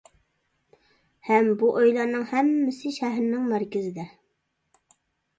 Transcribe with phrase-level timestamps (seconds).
[1.25, 4.07] ھەم بۇ ئۆيلەرنىڭ ھەممىسى شەھەرنىڭ مەركىزىدە.